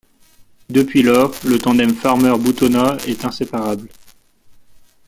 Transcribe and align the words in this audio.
Depuis 0.67 1.03
lors, 1.03 1.31
le 1.45 1.59
tandem 1.59 1.93
Farmer-Boutonnat 1.93 2.97
est 3.05 3.23
inséparable. 3.23 3.87